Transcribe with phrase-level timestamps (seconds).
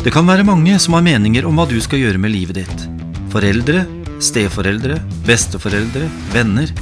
[0.00, 2.84] Det kan være mange som har meninger om hva du skal gjøre med livet ditt.
[3.28, 3.82] Foreldre,
[4.16, 4.94] steforeldre,
[5.26, 6.72] besteforeldre, venner.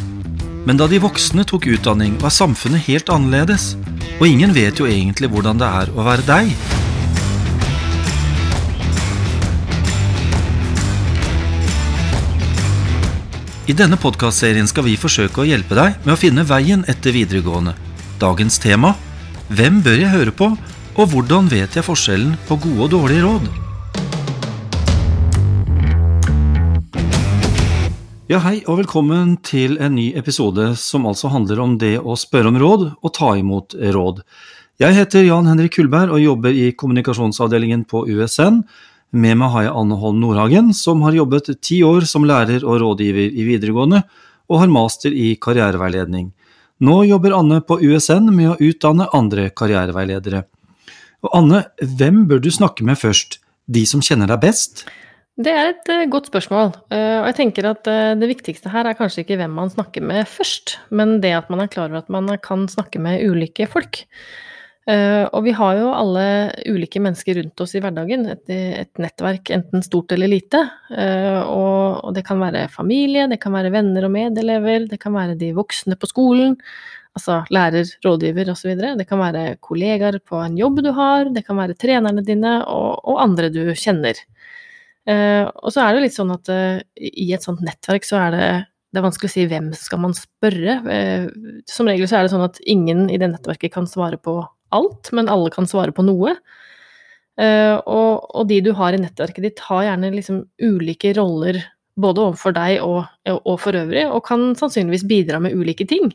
[0.63, 3.73] Men da de voksne tok utdanning, var samfunnet helt annerledes,
[4.20, 6.54] og ingen vet jo egentlig hvordan det er å være deg.
[13.66, 17.75] I denne podkastserien skal vi forsøke å hjelpe deg med å finne veien etter videregående.
[18.23, 18.95] Dagens tema
[19.50, 20.53] Hvem bør jeg høre på,
[20.98, 23.44] og hvordan vet jeg forskjellen på gode og dårlige råd?
[28.29, 32.51] Ja, hei og velkommen til en ny episode som altså handler om det å spørre
[32.51, 34.25] om råd og ta imot råd.
[34.83, 38.61] Jeg heter Jan Henrik Kullberg og jobber i kommunikasjonsavdelingen på USN.
[39.15, 42.83] Med meg har jeg Anne Holm Nordhagen, som har jobbet ti år som lærer og
[42.83, 44.03] rådgiver i videregående,
[44.51, 46.33] og har master i karriereveiledning.
[46.83, 50.45] Nå jobber Anne på USN med å utdanne andre karriereveiledere.
[51.27, 51.65] Og Anne,
[51.99, 53.41] hvem bør du snakke med først?
[53.69, 54.87] De som kjenner deg best?
[55.39, 56.73] Det er et uh, godt spørsmål.
[56.91, 60.03] Uh, og jeg tenker at uh, det viktigste her er kanskje ikke hvem man snakker
[60.03, 63.69] med først, men det at man er klar over at man kan snakke med ulike
[63.70, 64.05] folk.
[64.89, 66.23] og vi har jo alle
[66.65, 70.62] ulike mennesker rundt oss i hverdagen, et, et nettverk enten stort eller lite.
[70.89, 75.51] Og det kan være familie, det kan være venner og medelever, det kan være de
[75.53, 76.57] voksne på skolen,
[77.19, 78.72] altså lærer, rådgiver osv.
[78.98, 83.02] Det kan være kollegaer på en jobb du har, det kan være trenerne dine og,
[83.05, 84.22] og andre du kjenner.
[85.08, 88.34] Uh, og så er det litt sånn at uh, i et sånt nettverk så er
[88.34, 88.48] det,
[88.92, 90.78] det er vanskelig å si hvem skal man spørre.
[90.84, 94.42] Uh, som regel så er det sånn at ingen i det nettverket kan svare på
[94.77, 96.36] alt, men alle kan svare på noe.
[97.39, 101.61] Og, og, de du har i nettverket ditt, har gjerne liksom ulike roller
[101.94, 103.05] både overfor deg og,
[103.39, 106.11] og for øvrig, og kan sannsynligvis bidra med ulike ting.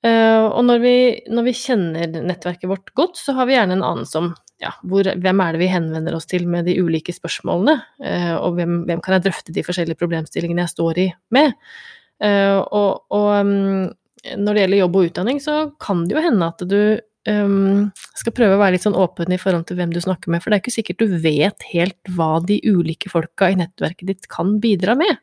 [0.00, 0.94] Uh, og når vi,
[1.28, 5.04] når vi, kjenner nettverket vårt godt, så har vi gjerne en anelse om ja, hvor,
[5.04, 9.02] hvem er det vi henvender oss til med de ulike spørsmålene, uh, og hvem, hvem,
[9.04, 11.52] kan jeg drøfte de forskjellige problemstillingene jeg står i med.
[12.20, 13.86] Uh, og, og um,
[14.36, 16.80] når det gjelder jobb og utdanning, så kan det jo hende at du
[17.28, 20.42] um, skal prøve å være litt sånn åpen i forhold til hvem du snakker med,
[20.42, 24.30] for det er ikke sikkert du vet helt hva de ulike folka i nettverket ditt
[24.32, 25.20] kan bidra med.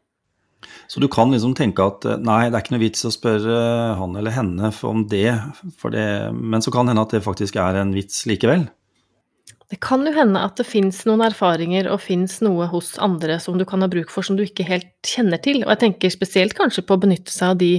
[0.87, 3.59] Så du kan liksom tenke at eh, nei, det er ikke noe vits å spørre
[3.99, 5.29] han eller henne om det,
[5.93, 8.67] det men så kan det hende at det faktisk er en vits likevel?
[9.67, 13.57] Det kan jo hende at det fins noen erfaringer og fins noe hos andre som
[13.59, 16.55] du kan ha bruk for som du ikke helt kjenner til, og jeg tenker spesielt
[16.55, 17.73] kanskje på å benytte seg av de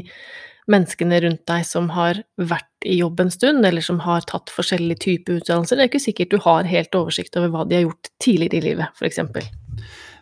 [0.68, 5.00] menneskene rundt deg som har vært i jobb en stund, eller som har tatt forskjellige
[5.06, 5.78] typer utdannelser.
[5.78, 8.66] Det er ikke sikkert du har helt oversikt over hva de har gjort tidligere i
[8.68, 9.48] livet, f.eks.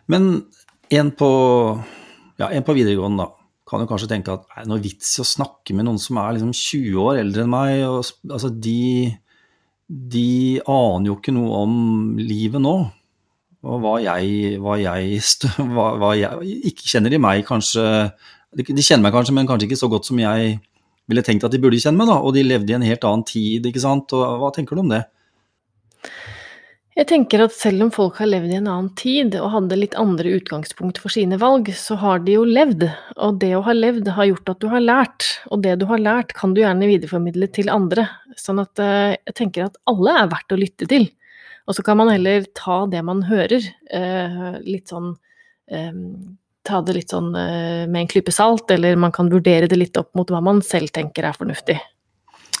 [0.07, 0.29] Men
[0.95, 1.31] en på
[2.37, 5.23] ja, en på videregående, da, kan jo kanskje tenke at det er noe vits i
[5.23, 7.81] å snakke med noen som er liksom 20 år eldre enn meg.
[7.89, 9.11] Og, altså, de,
[9.87, 10.29] de
[10.63, 11.75] aner jo ikke noe om
[12.21, 12.77] livet nå.
[13.67, 15.19] Og hva jeg, hva jeg,
[15.75, 17.81] hva, hva jeg Ikke kjenner de meg kanskje
[18.53, 20.59] De kjenner meg kanskje, men kanskje ikke så godt som jeg
[21.09, 22.19] ville tenkt at de burde kjenne meg, da.
[22.21, 24.11] Og de levde i en helt annen tid, ikke sant.
[24.15, 25.05] Og hva tenker du om det?
[26.97, 29.93] Jeg tenker at selv om folk har levd i en annen tid og hadde litt
[30.01, 32.87] andre utgangspunkt for sine valg, så har de jo levd,
[33.21, 36.01] og det å ha levd har gjort at du har lært, og det du har
[36.01, 40.31] lært kan du gjerne videreformidle til andre, sånn at eh, jeg tenker at alle er
[40.31, 41.05] verdt å lytte til.
[41.69, 45.13] Og så kan man heller ta det man hører, eh, litt sånn
[45.69, 45.93] eh,
[46.67, 50.09] Ta det litt sånn med en klype salt, eller man kan vurdere det litt opp
[50.19, 51.77] mot hva man selv tenker er fornuftig.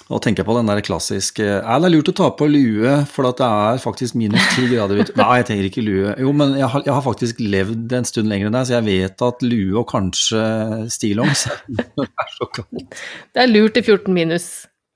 [0.07, 3.27] Nå tenker jeg på den der klassiske Er det lurt å ta på lue, for
[3.27, 5.15] det er faktisk minus ti grader ute?
[5.19, 6.13] Nei, jeg trenger ikke lue.
[6.23, 8.87] Jo, men jeg har, jeg har, faktisk levd en stund lenger enn deg, så jeg
[8.87, 10.45] vet at lue og kanskje
[10.93, 11.43] stillongs
[12.07, 12.97] er så kaldt.
[13.35, 14.47] Det er lurt i 14 minus.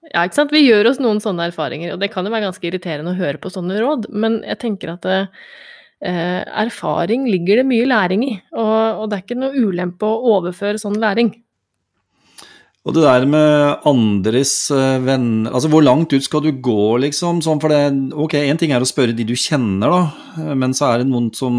[0.07, 0.55] Ja, ikke sant.
[0.55, 3.41] Vi gjør oss noen sånne erfaringer, og det kan jo være ganske irriterende å høre
[3.41, 9.05] på sånne råd, men jeg tenker at eh, erfaring ligger det mye læring i, og
[9.11, 11.35] det er ikke noe ulempe å overføre sånn læring.
[12.81, 17.43] Og det der med andres eh, venner Altså, hvor langt ut skal du gå, liksom?
[17.45, 17.81] Sånn, for det
[18.17, 20.01] Ok, én ting er å spørre de du kjenner, da,
[20.41, 21.57] eh, men så er det noen som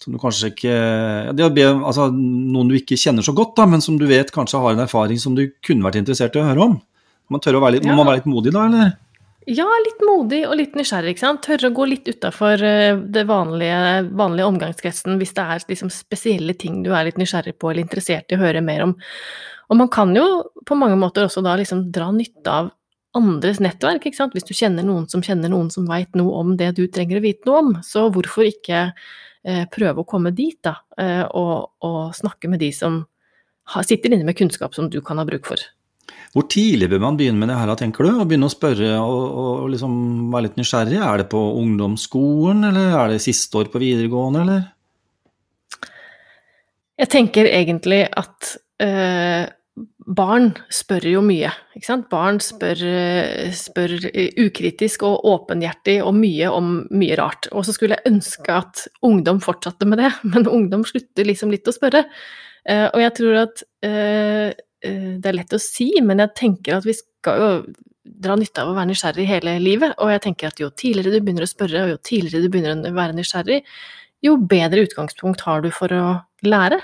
[0.00, 0.74] som du kanskje ikke
[1.36, 4.62] det be, altså, Noen du ikke kjenner så godt, da, men som du vet kanskje
[4.62, 6.78] har en erfaring som du kunne vært interessert i å høre om.
[7.28, 7.92] Man tør å være litt, ja.
[7.92, 8.94] Må man være litt modig da, eller?
[9.50, 11.14] Ja, litt modig og litt nysgjerrig.
[11.14, 11.42] ikke sant?
[11.44, 13.78] Tørre å gå litt utafor eh, det vanlige,
[14.16, 18.32] vanlige omgangskretsen hvis det er liksom spesielle ting du er litt nysgjerrig på eller interessert
[18.32, 18.96] i å høre mer om.
[19.70, 20.26] Og man kan jo
[20.66, 22.70] på mange måter også da liksom dra nytte av
[23.16, 24.34] andres nettverk, ikke sant.
[24.36, 27.24] Hvis du kjenner noen som kjenner noen som veit noe om det du trenger å
[27.24, 32.00] vite noe om, så hvorfor ikke eh, prøve å komme dit, da, eh, og, og,
[32.16, 33.02] snakke med de som
[33.74, 35.62] har, sitter inne med kunnskap som du kan ha bruk for.
[36.34, 38.10] Hvor tidlig bør man begynne med det her, tenker du?
[38.22, 39.94] Å begynne å spørre og, og liksom
[40.30, 40.98] være litt nysgjerrig?
[41.02, 44.68] Er det på ungdomsskolen, eller er det siste år på videregående, eller?
[47.00, 48.52] Jeg tenker egentlig at
[48.84, 49.48] øh,
[50.10, 51.50] barn spør jo mye.
[52.10, 52.82] Barn spør,
[53.56, 53.94] spør
[54.42, 57.48] ukritisk og åpenhjertig og mye om mye rart.
[57.54, 61.68] Og så skulle jeg ønske at ungdom fortsatte med det, men ungdom slutter liksom litt
[61.70, 62.06] å spørre.
[62.68, 63.62] Uh, og jeg tror at
[64.80, 67.48] Eh, det er lett å si, men jeg tenker at vi skal jo
[68.20, 69.96] dra nytte av å være nysgjerrig hele livet.
[70.00, 72.88] Og jeg tenker at jo tidligere du begynner å spørre, og jo tidligere du begynner
[72.88, 73.60] å være nysgjerrig,
[74.24, 76.06] jo bedre utgangspunkt har du for å
[76.44, 76.80] lære.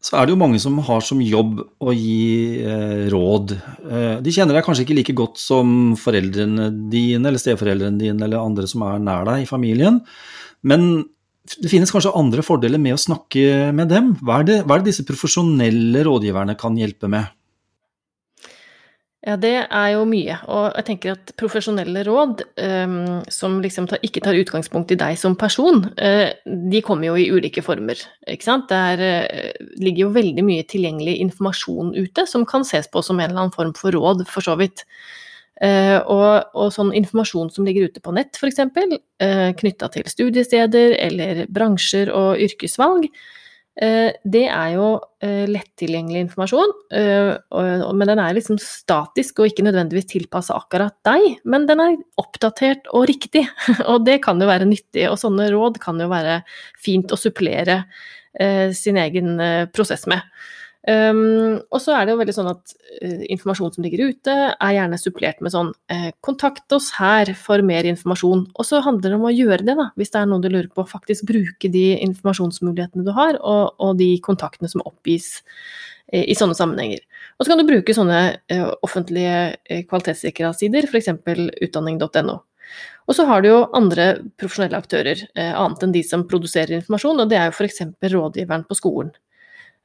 [0.00, 3.52] Så er det jo mange som har som jobb å gi eh, råd.
[3.84, 8.40] Eh, de kjenner deg kanskje ikke like godt som foreldrene dine eller steforeldrene dine eller
[8.40, 10.00] andre som er nær deg i familien,
[10.64, 10.86] men
[11.60, 14.14] det finnes kanskje andre fordeler med å snakke med dem.
[14.24, 17.28] Hva er det, hva er det disse profesjonelle rådgiverne kan hjelpe med?
[19.20, 20.38] Ja, det er jo mye.
[20.48, 25.18] Og jeg tenker at profesjonelle råd, um, som liksom tar, ikke tar utgangspunkt i deg
[25.20, 26.30] som person, uh,
[26.72, 28.00] de kommer jo i ulike former.
[28.24, 28.72] Ikke sant?
[28.72, 33.28] Det uh, ligger jo veldig mye tilgjengelig informasjon ute som kan ses på som en
[33.28, 34.86] eller annen form for råd, for så vidt.
[35.60, 40.96] Uh, og, og, sånn informasjon som ligger ute på nett, f.eks., uh, knytta til studiesteder
[40.96, 43.10] eller bransjer og yrkesvalg,
[43.80, 46.72] det er jo uh, lettilgjengelig informasjon.
[46.90, 52.90] men den er liksom statisk og ikke nødvendigvis tilpassa akkurat deg, men den er oppdatert
[52.92, 53.46] og riktig.
[53.90, 56.42] og det kan jo være nyttig, og sånne råd kan jo være
[56.82, 57.84] fint å supplere
[58.76, 59.40] sin egen
[59.74, 60.22] prosess med.
[60.88, 62.72] Um, og så er det jo veldig sånn at
[63.04, 67.60] uh, informasjon som ligger ute, er gjerne supplert med sånn uh, 'kontakt oss her for
[67.66, 68.46] mer informasjon'.
[68.56, 70.70] Og så handler det om å gjøre det, da, hvis det er noe du lurer
[70.72, 70.86] på.
[70.88, 75.42] Faktisk bruke de informasjonsmulighetene du har, og, og de kontaktene som oppgis
[76.14, 77.04] uh, i sånne sammenhenger.
[77.36, 78.20] Og så kan du bruke sånne
[78.84, 81.12] offentlige kvalitetssikrede sider, f.eks.
[81.64, 82.40] utdanning.no.
[83.08, 87.32] Og så har du jo andre profesjonelle aktører, annet enn de som produserer informasjon, og
[87.32, 87.80] det er jo f.eks.
[88.12, 89.12] rådgiveren på skolen.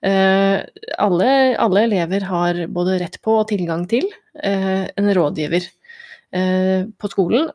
[0.06, 0.62] Eh,
[0.98, 4.06] alle, alle, elever har både rett på og tilgang til
[4.38, 7.48] eh, en rådgiver eh, på skolen,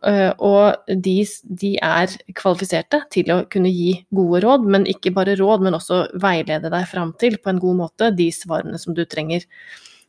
[0.43, 1.14] og de,
[1.44, 6.02] de, er kvalifiserte til å kunne gi gode råd, men ikke bare råd, men også
[6.19, 9.47] veilede deg fram til på en god måte de svarene som du trenger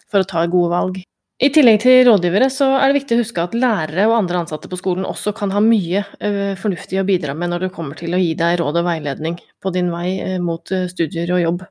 [0.09, 0.97] for å ta gode valg.
[1.41, 4.69] I tillegg til rådgivere så er det viktig å huske at lærere og andre ansatte
[4.69, 6.03] på skolen også kan ha mye
[6.61, 9.73] fornuftig å bidra med når det kommer til å gi deg råd og veiledning på
[9.73, 11.65] din vei mot studier og jobb.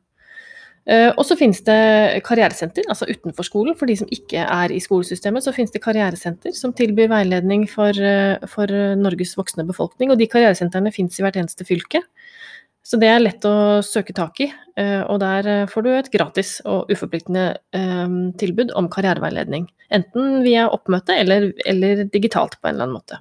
[0.91, 3.77] Eh, og så finnes det karrieresenter, altså utenfor skolen.
[3.79, 7.95] For de som ikke er i skolesystemet, så finnes det karrieresenter som tilbyr veiledning for,
[7.95, 8.67] eh, for
[8.99, 10.11] Norges voksne befolkning.
[10.11, 12.03] Og de karrieresentrene finnes i hvert eneste fylke.
[12.83, 14.53] Så det er lett å søke tak i.
[14.77, 17.57] Eh, og der får du et gratis og uforpliktende
[18.41, 19.69] tilbud om karriereveiledning.
[19.93, 23.21] Enten via oppmøte eller, eller digitalt på en eller annen måte.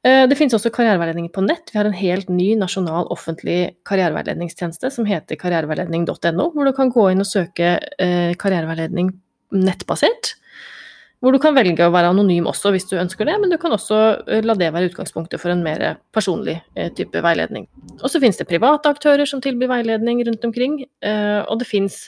[0.00, 1.68] Eh, det finnes også karriereveiledninger på nett.
[1.72, 7.10] Vi har en helt ny nasjonal offentlig karriereveiledningstjeneste som heter karriereveiledning.no, hvor du kan gå
[7.12, 9.12] inn og søke eh, karriereveiledning
[9.60, 10.36] nettbasert.
[11.20, 13.76] Hvor du kan velge å være anonym også hvis du ønsker det, men du kan
[13.76, 15.84] også eh, la det være utgangspunktet for en mer
[16.16, 16.62] personlig
[16.96, 17.68] type veiledning.
[18.00, 20.80] Og så finnes det private aktører som tilbyr veiledning rundt omkring,
[21.44, 22.06] og det finnes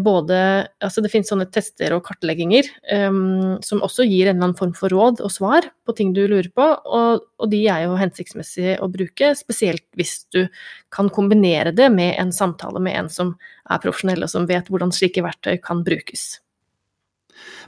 [0.00, 0.36] både
[0.80, 2.64] Altså det finnes sånne tester og kartlegginger
[3.10, 6.22] um, som også gir en eller annen form for råd og svar på ting du
[6.24, 10.46] lurer på, og, og de er jo hensiktsmessige å bruke, spesielt hvis du
[10.94, 13.36] kan kombinere det med en samtale med en som
[13.68, 16.38] er profesjonell, og som vet hvordan slike verktøy kan brukes.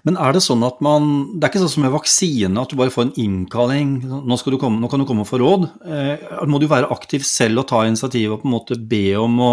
[0.07, 2.78] Men er det sånn at man Det er ikke sånn som med vaksine, at du
[2.78, 3.92] bare får en innkalling.
[4.09, 5.69] Nå, komme, nå kan du komme og få råd.
[5.85, 9.38] Eh, må du være aktiv selv og ta initiativ og på en måte be om
[9.45, 9.52] å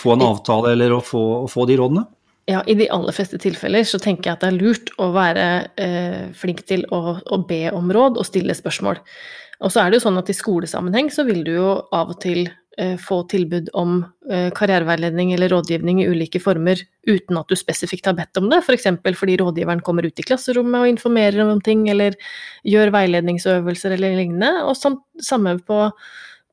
[0.00, 2.06] få en avtale eller å få, å få, de rådene?
[2.50, 5.46] Ja, i de aller fleste tilfeller så tenker jeg at det er lurt å være
[5.78, 8.98] eh, flink til å, å, be om råd og stille spørsmål.
[9.62, 12.18] Og så er det jo sånn at i skolesammenheng så vil du jo av og
[12.24, 12.48] til
[12.82, 18.10] eh, få tilbud om eh, karriereveiledning eller rådgivning i ulike former uten at du spesifikt
[18.10, 18.90] har bedt om det, f.eks.
[19.04, 22.18] For fordi rådgiveren kommer ut i klasserommet og informerer om ting, eller
[22.66, 24.66] gjør veiledningsøvelser eller lignende.
[24.66, 25.86] Og samme på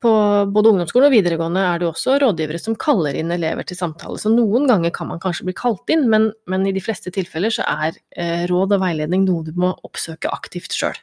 [0.00, 0.12] på
[0.54, 4.16] både ungdomsskolen og videregående er det også rådgivere som kaller inn elever til samtale.
[4.20, 7.52] Så noen ganger kan man kanskje bli kalt inn, men, men i de fleste tilfeller
[7.52, 10.96] så er eh, råd og veiledning noe du må oppsøke aktivt sjøl.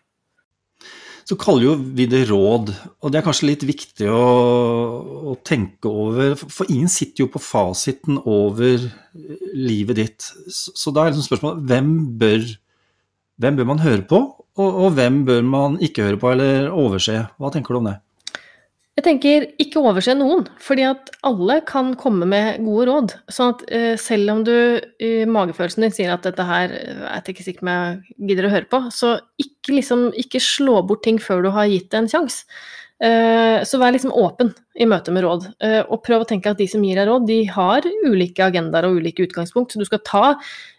[1.27, 2.71] Så kaller jo vi det råd,
[3.03, 4.21] og det er kanskje litt viktig å,
[5.27, 6.37] å, tenke over.
[6.39, 8.85] For ingen sitter jo på fasiten over
[9.51, 10.29] livet ditt.
[10.47, 12.47] Så da er liksom spørsmålet hvem bør,
[13.43, 14.23] hvem bør man høre på,
[14.57, 17.19] og, og hvem bør man ikke høre på eller overse?
[17.35, 17.97] Hva tenker du om det?
[18.97, 23.11] Jeg tenker ikke overse noen, fordi at alle kan komme med gode råd.
[23.29, 27.03] Sånn at uh, selv om du i uh, magefølelsen din sier at dette her uh,
[27.11, 30.41] er jeg ikke sikker på om jeg gidder å høre på, så ikke, liksom, ikke
[30.41, 32.49] slå bort ting før du har gitt det en sjanse.
[32.97, 36.57] Uh, så vær liksom åpen i møte med råd, uh, og prøv å tenke at
[36.57, 40.01] de som gir deg råd, de har ulike agendaer og ulike utgangspunkt, så du skal
[40.07, 40.23] ta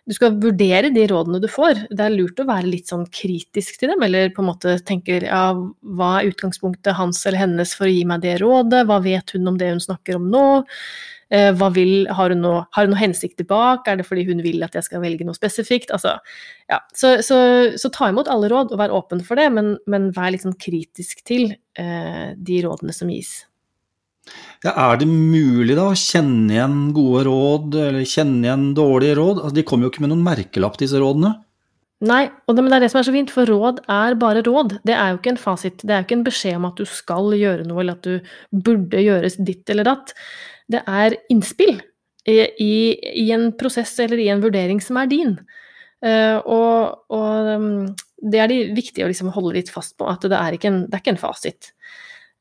[0.09, 1.83] du skal vurdere de rådene du får.
[1.93, 5.21] Det er lurt å være litt sånn kritisk til dem, eller på en måte tenke
[5.21, 9.37] ja, hva er utgangspunktet hans eller hennes for å gi meg det rådet, hva vet
[9.37, 10.47] hun om det hun snakker om nå?
[11.29, 13.91] Eh, vil, har, hun noe, har hun noe hensikt tilbake?
[13.91, 15.93] er det fordi hun vil at jeg skal velge noe spesifikt?
[15.93, 16.17] Altså,
[16.71, 16.81] ja.
[16.97, 17.39] så, så,
[17.77, 20.57] så, ta imot alle råd og vær åpen for det, men, men vær litt sånn
[20.61, 23.43] kritisk til eh, de rådene som gis.
[24.65, 29.43] Ja, er det mulig da å kjenne igjen gode råd, eller kjenne igjen dårlige råd?
[29.43, 31.37] Altså, de kommer jo ikke med noen merkelapp, disse rådene.
[32.09, 34.77] Nei, det, men det er det som er så fint, for råd er bare råd.
[34.87, 35.81] Det er jo ikke en fasit.
[35.83, 38.61] Det er jo ikke en beskjed om at du skal gjøre noe, eller at du
[38.67, 40.15] burde gjøres ditt eller datt.
[40.69, 41.79] Det er innspill
[42.29, 45.39] i, i, en prosess eller i en vurdering som er din.
[46.05, 47.71] Uh, og, og um,
[48.19, 50.85] det er det viktig å liksom holde litt fast på, at det er ikke en,
[50.91, 51.73] er ikke en fasit.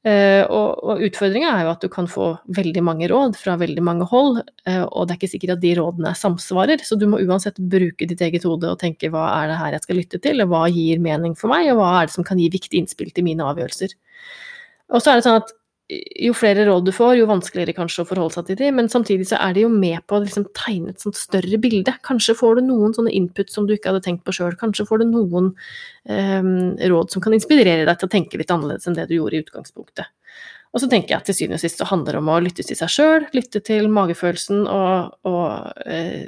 [0.08, 3.84] Uh, og, og utfordringa er jo at du kan få veldig mange råd fra veldig
[3.84, 7.20] mange hold, uh, og det er ikke sikkert at de rådene samsvarer, så du må
[7.24, 10.44] uansett bruke ditt eget hode og tenke hva er det her jeg skal lytte til,
[10.44, 13.12] og hva gir mening for meg, og hva er det som kan gi viktig innspill
[13.16, 13.98] til mine avgjørelser.
[14.94, 15.56] Og så er det sånn at
[15.88, 19.30] jo flere råd du får, jo vanskeligere kanskje å forholde seg til dem, men samtidig
[19.30, 21.94] så er de jo med på å liksom tegne et sånt større bilde.
[22.04, 25.04] Kanskje får du noen sånne input som du ikke hadde tenkt på sjøl, kanskje får
[25.04, 26.52] du noen um,
[26.92, 29.44] råd som kan inspirere deg til å tenke litt annerledes enn det du gjorde i
[29.46, 30.12] utgangspunktet.
[30.76, 32.68] Og så tenker jeg at til syvende og sist så handler det om å lytte
[32.68, 36.24] til seg sjøl, lytte til magefølelsen, og, og uh,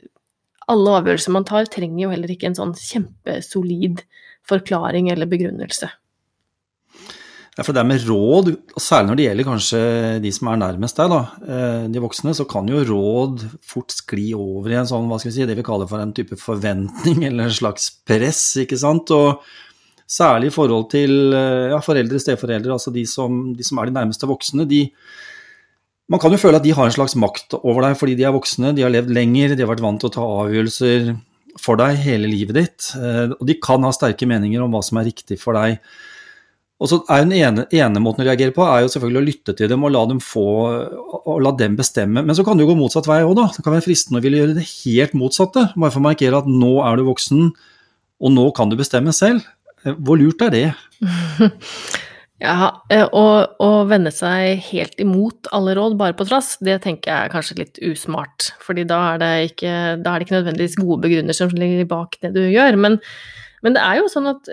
[0.72, 4.06] alle avgjørelser man tar, trenger jo heller ikke en sånn kjempesolid
[4.48, 5.92] forklaring eller begrunnelse.
[7.60, 9.80] Ja, for det med råd, og særlig når det gjelder kanskje
[10.24, 14.30] de som er nærmest deg, da, eh, de voksne, så kan jo råd fort skli
[14.32, 17.20] over i en sånn, hva skal vi si, det vi kaller for en type forventning
[17.28, 19.12] eller en slags press, ikke sant.
[19.12, 19.44] Og
[20.08, 23.98] særlig i forhold til eh, ja, foreldre, steforeldre, altså de som, de som, er de
[23.98, 24.86] nærmeste voksne, de
[26.10, 28.32] man kan jo føle at de har en slags makt over deg fordi de er
[28.34, 31.12] voksne, de har levd lenger, de har vært vant til å ta avgjørelser
[31.60, 32.88] for deg hele livet ditt.
[32.96, 35.84] Eh, og de kan ha sterke meninger om hva som er riktig for deg.
[36.80, 39.56] Og så er Den ene, ene, måten å reagere på er jo selvfølgelig å lytte
[39.60, 40.46] til dem og la dem få,
[41.20, 42.24] og la dem bestemme.
[42.24, 43.50] Men så kan det jo gå motsatt vei òg, da.
[43.56, 45.66] Det kan være fristende å ville gjøre det helt motsatte.
[45.76, 47.50] Bare for å markere at nå er du voksen,
[48.20, 49.44] og nå kan du bestemme selv.
[49.84, 50.68] Hvor lurt er det?
[52.40, 52.70] Ja,
[53.12, 53.24] å,
[53.60, 57.58] å vende seg helt imot alle råd bare på trass, det tenker jeg er kanskje
[57.58, 58.54] litt usmart.
[58.64, 62.32] fordi da er det ikke, er det ikke nødvendigvis gode begrunnelser som ligger bak det
[62.38, 62.80] du gjør.
[62.80, 62.96] Men
[63.66, 64.50] men det er jo sånn at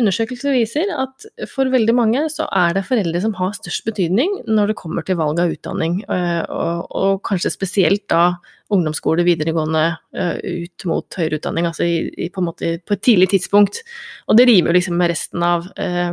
[0.00, 4.72] undersøkelser viser at for veldig mange så er det foreldre som har størst betydning når
[4.72, 8.36] det kommer til valg av utdanning, og, og kanskje spesielt da
[8.72, 9.84] ungdomsskole, videregående,
[10.42, 13.82] ut mot høyere utdanning, altså i, i, på, på, et tidlig tidspunkt.
[14.26, 16.10] Og det rimer jo liksom med resten av eh,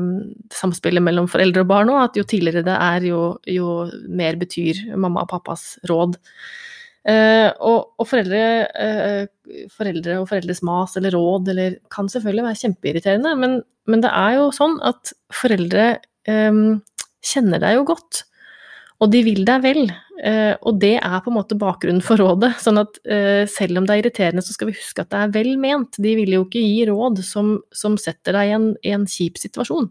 [0.54, 3.78] samspillet mellom foreldre og barn òg, at jo tidligere det er, jo, jo
[4.10, 6.20] mer betyr mamma og pappas råd.
[7.04, 8.42] Uh, og, og foreldre,
[8.80, 13.58] eh, foreldre, og foreldres mas eller råd eller, kan selvfølgelig være kjempeirriterende, men,
[13.92, 15.88] men, det er jo sånn at foreldre
[16.32, 16.62] eh,
[17.28, 18.24] kjenner deg jo godt.
[19.04, 22.54] Og de vil deg vel, uh, og det er på en måte bakgrunnen for rådet.
[22.64, 23.02] Sånn at
[23.52, 26.00] selv om det er irriterende, så skal vi huske at det er vel ment.
[26.00, 29.42] De vil jo ikke gi råd som, som setter deg i en, i en kjip
[29.42, 29.90] situasjon.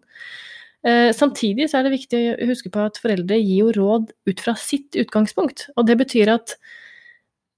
[1.14, 4.56] Samtidig så er det viktig å huske på at foreldre gir jo råd ut fra
[4.58, 5.68] sitt utgangspunkt.
[5.76, 6.56] Og det betyr at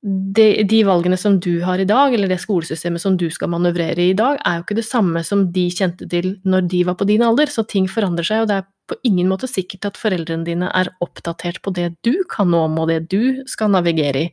[0.04, 4.02] de, de, valgene som du har i dag, eller det skolesystemet som du skal manøvrere
[4.02, 6.98] i i dag, er jo ikke det samme som de kjente til når de var
[7.00, 9.96] på din alder, så ting forandrer seg, og det er på ingen måte sikkert at
[9.96, 14.26] foreldrene dine er oppdatert på det du kan nå om, og det du skal navigere
[14.26, 14.30] i.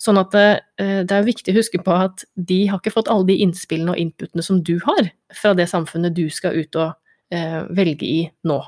[0.00, 0.48] Sånn at det,
[0.78, 3.96] eh, det er viktig å huske på at de har ikke fått alle de innspillene
[3.96, 6.94] og inputene som du har fra det samfunnet du skal ut og
[7.34, 8.62] eh, velge i nå.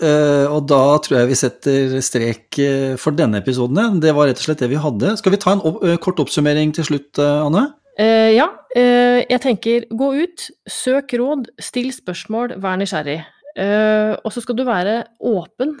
[0.00, 3.98] Uh, og da tror jeg vi setter strek uh, for denne episoden.
[4.00, 5.12] Det var rett og slett det vi hadde.
[5.20, 7.68] Skal vi ta en opp, uh, kort oppsummering til slutt, Anne?
[8.00, 8.46] ja.
[8.72, 13.18] jeg tenker gå ut, søk råd, still spørsmål, vær nysgjerrig.
[14.24, 15.74] og så skal du være åpen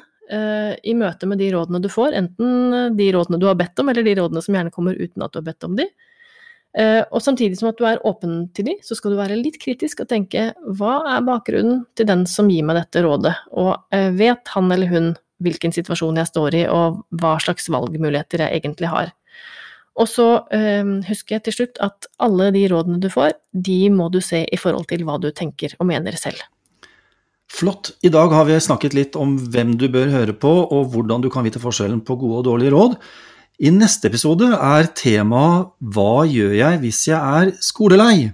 [0.84, 4.04] i møte med de rådene du får, enten de rådene du har bedt om, eller
[4.04, 5.86] de rådene som gjerne kommer uten at du har bedt om de.
[6.78, 9.56] Uh, og samtidig som at du er åpen til de, så skal du være litt
[9.62, 14.10] kritisk og tenke hva er bakgrunnen til den som gir meg dette rådet, og uh,
[14.14, 15.08] vet han eller hun
[15.42, 19.10] hvilken situasjon jeg står i, og hva slags valgmuligheter jeg egentlig har.
[19.98, 24.06] Og så uh, husker jeg til slutt at alle de rådene du får, de må
[24.14, 26.38] du se i forhold til hva du tenker og mener selv.
[27.50, 27.96] Flott.
[28.06, 31.28] I dag har vi snakket litt om hvem du bør høre på, og hvordan du
[31.34, 32.94] kan vite forskjellen på gode og dårlige råd.
[33.60, 38.30] I neste episode er temaet Hva gjør jeg hvis jeg er skolelei?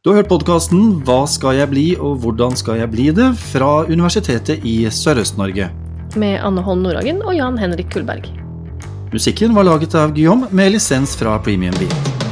[0.00, 3.28] Du har hørt podkasten Hva skal jeg bli og hvordan skal jeg bli det?
[3.50, 5.68] fra Universitetet i Sørøst-Norge.
[6.16, 8.30] Med Anne Holm Nordhagen og Jan Henrik Kullberg.
[9.12, 12.25] Musikken var laget av Guillaume med lisens fra Premium Beat.